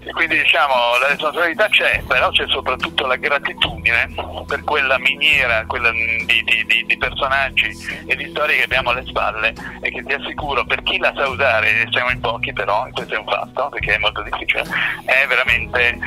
[0.00, 4.14] E quindi diciamo la responsabilità c'è, però c'è soprattutto la gratitudine
[4.46, 7.68] per quella miniera quella di, di, di, personaggi
[8.06, 9.52] e di storie che abbiamo alle spalle
[9.82, 13.14] e che ti assicuro per chi la sa usare, e siamo in pochi però, questo
[13.14, 14.64] è un fatto perché è molto difficile,
[15.04, 15.98] è veramente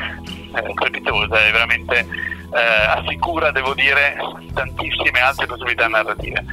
[0.56, 4.18] eh, strepitosa, è veramente assicura, devo dire,
[4.54, 6.43] tantissime altre possibilità narrative.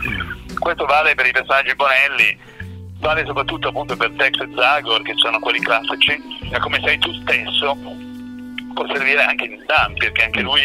[0.58, 2.56] Questo vale per i personaggi Bonelli
[3.00, 6.20] vale soprattutto appunto per Tex e Zagor che sono quelli classici
[6.50, 7.76] ma come sei tu stesso
[8.74, 10.62] può servire anche in Dan perché anche lui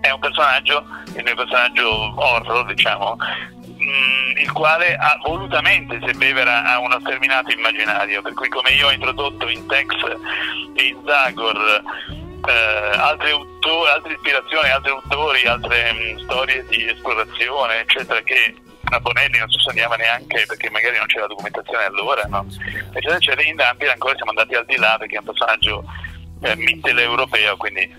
[0.00, 6.16] è un personaggio il mio personaggio horror diciamo mh, mm, il quale ha, volutamente si
[6.16, 9.94] bevera a uno sterminato immaginario per cui come io ho introdotto in Tex
[10.74, 11.82] e in Zagor
[12.46, 18.54] eh, altre, autori, altre ispirazioni, altri autori, altre mh, storie di esplorazione eccetera che
[18.92, 22.46] a Bonelli non si sognava neanche perché magari non c'era documentazione allora, no?
[22.92, 23.42] eccetera, eccetera.
[23.42, 25.84] In Dampir ancora siamo andati al di là perché è un personaggio
[26.42, 27.94] eh, mitteleuropeo, quindi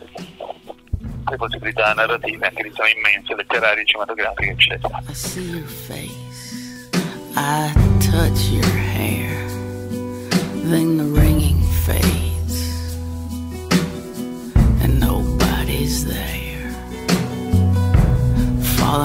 [1.29, 5.01] le possibilità narrative anche lì sono immense, letterarie, cinematografiche, eccetera.
[5.07, 6.89] I see your face,
[7.35, 9.47] I touch your hair,
[10.69, 11.10] then the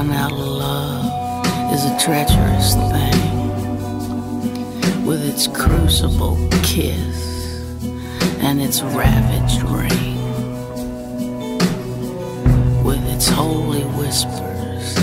[0.07, 1.73] falling out of love.
[1.73, 3.47] is a treacherous thing
[5.05, 7.85] with its crucible kiss
[8.41, 10.17] and its ravaged ring,
[12.85, 14.99] with its holy whispers,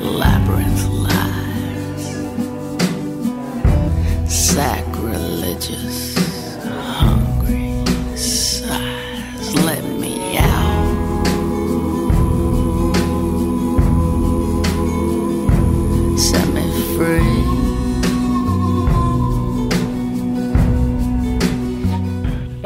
[0.00, 2.04] labyrinth lies,
[4.30, 6.17] sacrilegious.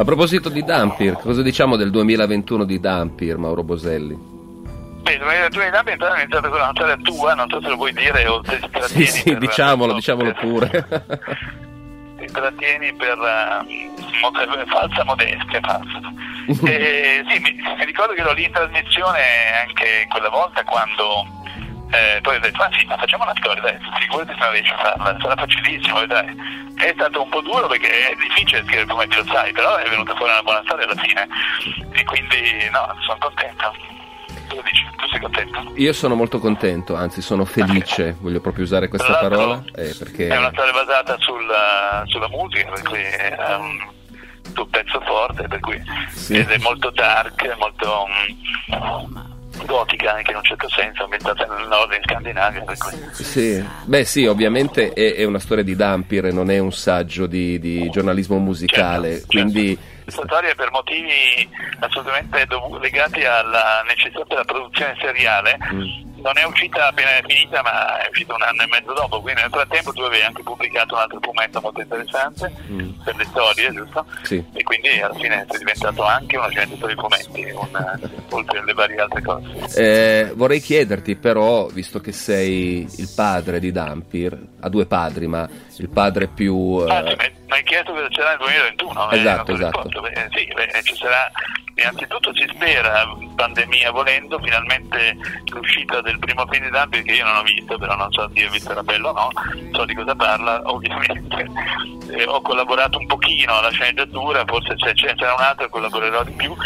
[0.02, 4.18] A proposito di Dampir, cosa diciamo del 2021 di Dampir, Mauro Boselli?
[5.00, 7.76] Beh, il 2021 di Dampir è iniziato con una storia tua, non so se lo
[7.76, 9.06] vuoi dire o se ti trattieni.
[9.06, 10.68] Sì, sì, diciamolo, diciamolo pure.
[12.18, 16.00] ti trattieni per uh, falsa modestia, falsa.
[16.66, 19.20] e, sì, mi, mi, ricordo che ero lì in trasmissione
[19.64, 21.26] anche quella volta quando
[21.92, 24.72] eh, poi ho detto, ma sì, ma facciamo una storia, dai, figurati se non riesci
[24.72, 26.34] a farla, sarà facilissimo, dai.
[26.74, 30.14] È stato un po' duro perché è difficile scrivere come lo sai, però è venuta
[30.16, 31.28] fuori una buona storia alla fine.
[31.92, 33.74] E quindi no, sono contento.
[34.48, 35.72] Tu dici, tu sei contento?
[35.76, 38.16] Io sono molto contento, anzi sono felice, okay.
[38.20, 39.62] voglio proprio usare questa parola.
[39.74, 40.28] Eh, perché...
[40.28, 43.90] È una storia basata sulla, sulla musica, per cui è un,
[44.70, 46.38] pezzo forte, per cui sì.
[46.38, 48.06] ed è molto dark, molto...
[48.68, 49.31] Um,
[49.64, 52.64] gotica anche in un certo senso, ambientata nel nord in Scandinavia.
[53.12, 53.64] Sì.
[53.84, 57.88] Beh sì, ovviamente è, è, una storia di Dampir, non è un saggio di, di
[57.90, 59.66] giornalismo musicale, certo, quindi...
[59.68, 59.90] Certo.
[60.02, 61.48] Questa storia per motivi
[61.78, 67.98] assolutamente dov- legati alla necessità della produzione seriale mm non è uscita appena finita, ma
[67.98, 71.00] è uscita un anno e mezzo dopo, quindi nel frattempo tu avevi anche pubblicato un
[71.00, 72.90] altro fumetto molto interessante mm.
[73.04, 74.06] per le storie, giusto?
[74.22, 74.44] Sì.
[74.52, 78.00] E quindi alla fine sei diventato anche uno sceneggiatore di fumetti, un,
[78.30, 79.74] oltre alle varie altre cose.
[79.76, 85.48] Eh, vorrei chiederti però, visto che sei il padre di Dampir, ha due padri, ma
[85.76, 86.84] il padre più...
[86.86, 86.90] Eh...
[86.90, 89.10] Ah, sì, Ma hai chiesto cosa sarà nel 2021?
[89.10, 89.82] eh, Esatto, lo esatto.
[89.82, 90.00] rispondo.
[90.08, 91.30] Beh, sì, beh, ci sarà,
[91.74, 95.18] innanzitutto si spera, pandemia volendo, finalmente
[95.50, 98.70] l'uscita del primo film di Dumpy che io non ho visto, però non so se
[98.70, 99.28] era bello o no,
[99.72, 101.46] so di cosa parla, ovviamente.
[102.08, 106.32] Eh, ho collaborato un pochino alla sceneggiatura, forse se ce n'è un altro collaborerò di
[106.32, 106.56] più.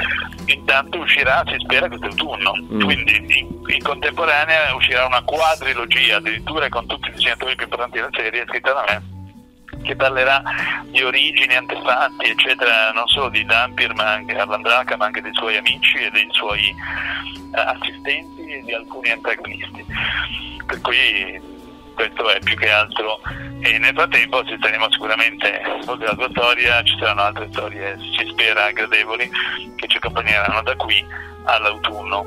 [0.44, 2.54] Intanto uscirà, si spera, quest'autunno.
[2.74, 2.80] Mm.
[2.84, 8.10] Quindi in, in contemporanea uscirà una quadrilogia, addirittura con tutti i disegnatori più importanti della
[8.12, 9.14] serie, scritta da me
[9.86, 10.42] che parlerà
[10.84, 15.56] di origini, antefatti, eccetera, non solo di Dampir, ma anche Arlandraca, ma anche dei suoi
[15.56, 16.74] amici e dei suoi
[17.54, 19.84] eh, assistenti e di alcuni antagonisti.
[20.66, 21.54] Per cui
[21.94, 23.20] questo è più che altro
[23.60, 28.28] e nel frattempo ci staremo sicuramente oltre alla tua storia ci saranno altre storie si
[28.28, 29.30] spera gradevoli
[29.76, 31.02] che ci accompagneranno da qui
[31.44, 32.26] all'autunno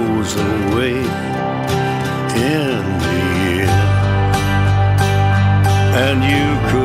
[0.35, 3.17] away in the
[3.67, 3.91] end.
[6.03, 6.80] And you could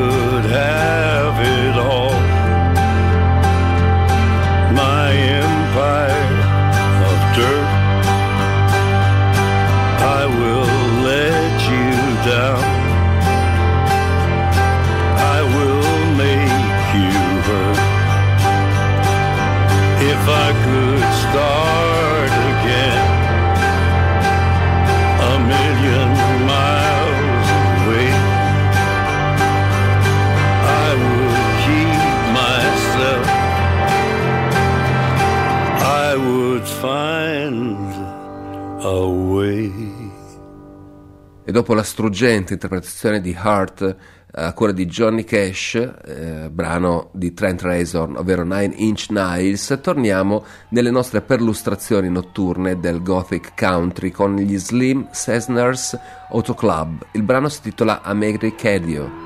[41.56, 47.32] dopo la struggente interpretazione di Heart eh, a cura di Johnny Cash, eh, brano di
[47.32, 54.36] Trent Reznor, ovvero Nine Inch Nails, torniamo nelle nostre perlustrazioni notturne del Gothic Country con
[54.36, 55.98] gli Slim Cessners
[56.28, 57.06] Auto Club.
[57.12, 59.25] Il brano si intitola Americadio.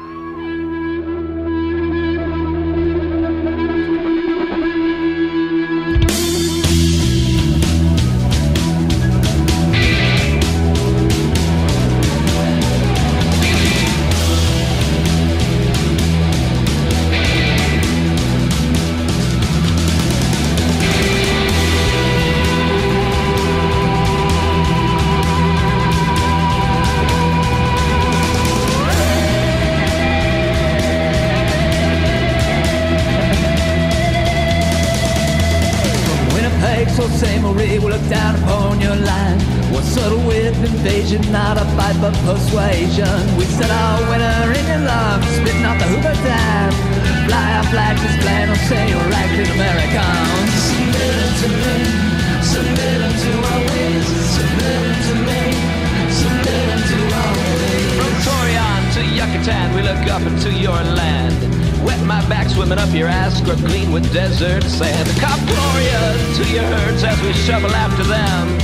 [38.10, 39.38] Down upon your line.
[39.70, 43.16] What sort of with invasion, not a fight but persuasion.
[43.38, 46.74] We set our winner in your lungs, spitting off the Hoover dime.
[47.30, 48.50] Fly our flags, this plan
[48.90, 50.50] you're acting Americans.
[50.66, 51.76] Submit unto me,
[52.42, 55.42] submit unto our ways, submit to me,
[56.10, 57.94] submit to our ways.
[57.94, 61.59] From Torian to Yucatan, we look up into your land.
[61.84, 65.08] Wet my back swimming up your ass, scrub clean with desert sand.
[65.20, 66.02] Cop Gloria
[66.36, 68.58] to your herds as we shovel after them.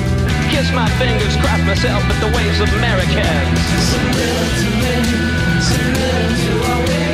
[0.50, 3.58] Kiss my fingers, cross myself at the ways of Americans.
[3.90, 4.94] Submit unto me,
[5.60, 7.05] submit unto our ways,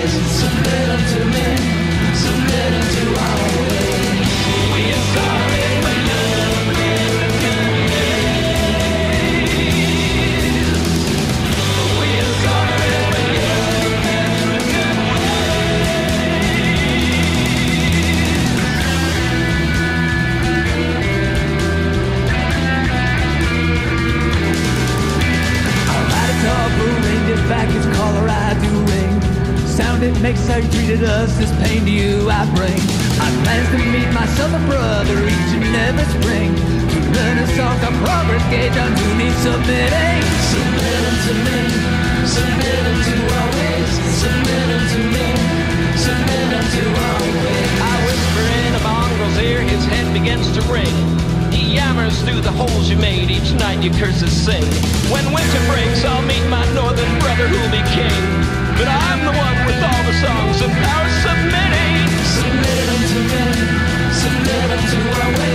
[30.33, 32.81] How you treated us, this pain to you I bring.
[33.21, 36.53] I plans to meet my southern brother each and every spring.
[36.57, 40.21] To learn a song, a progress gauge on who needs submitting.
[40.53, 41.61] Submit unto me,
[42.25, 45.29] submit unto our ways, submit unto me,
[46.01, 47.73] submit unto our ways.
[47.81, 50.97] I whisper in a mongrel's ear, his head begins to ring.
[51.53, 54.65] He yammers through the holes you made, each night your curses sing.
[55.13, 58.62] When winter breaks, I'll meet my northern brother who'll be king.
[58.79, 61.97] But I'm the one with all the songs and power submitting.
[62.37, 63.45] Submit unto me,
[64.11, 65.52] submit unto our ways,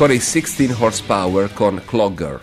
[0.00, 2.40] Ancora i 16 horsepower con Clogger.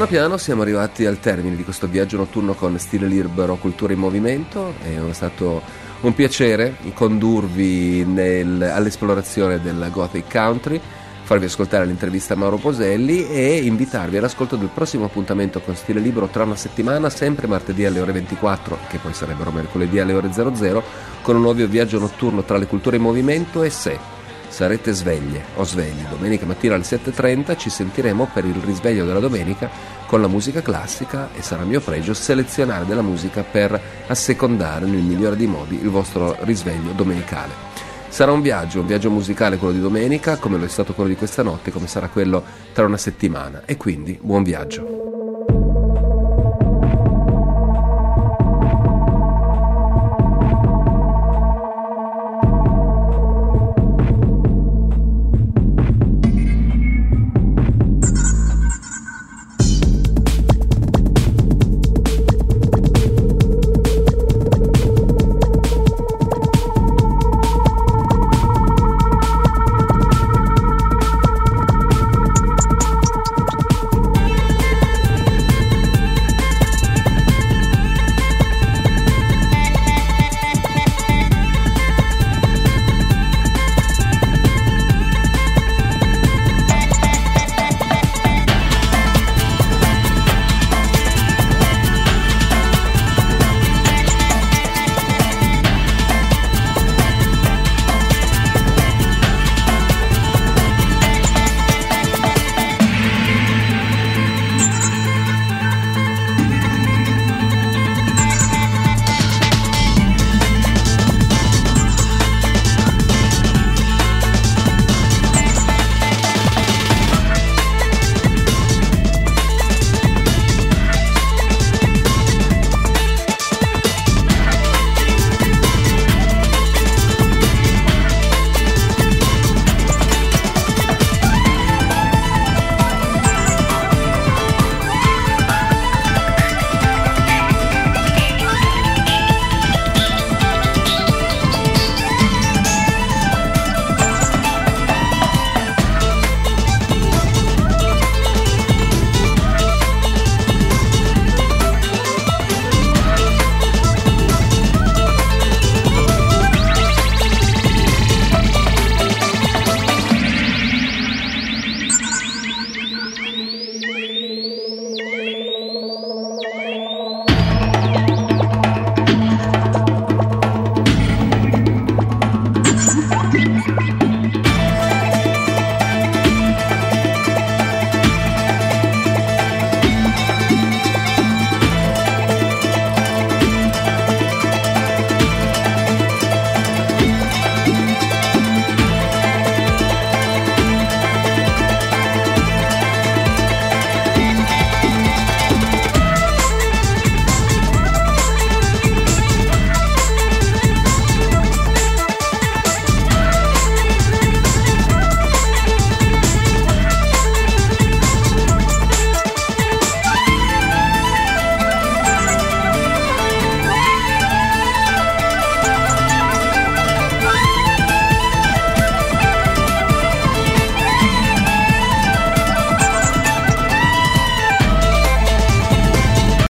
[0.00, 3.98] Piano piano siamo arrivati al termine di questo viaggio notturno con stile libero, cultura in
[3.98, 4.72] movimento.
[4.82, 5.60] È stato
[6.00, 10.80] un piacere condurvi nel, all'esplorazione del Gothic Country,
[11.22, 16.28] farvi ascoltare l'intervista a Mauro Poselli e invitarvi all'ascolto del prossimo appuntamento con stile libero
[16.28, 20.82] tra una settimana, sempre martedì alle ore 24, che poi sarebbero mercoledì alle ore 00,
[21.20, 24.19] con un nuovo viaggio notturno tra le culture in movimento e se
[24.50, 29.70] sarete sveglie o svegli domenica mattina alle 7.30 ci sentiremo per il risveglio della domenica
[30.06, 35.36] con la musica classica e sarà mio pregio selezionare della musica per assecondare nel migliore
[35.36, 37.68] dei modi il vostro risveglio domenicale.
[38.08, 41.16] Sarà un viaggio, un viaggio musicale quello di domenica, come lo è stato quello di
[41.16, 42.42] questa notte, come sarà quello
[42.72, 45.09] tra una settimana e quindi buon viaggio.